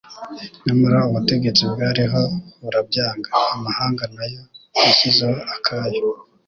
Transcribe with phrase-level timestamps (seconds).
[0.65, 2.21] nyamara ubutegetsi bwariho
[2.63, 3.29] burabyanga.
[3.55, 4.41] Amahanga na yo
[4.83, 6.01] yashyizeho akayo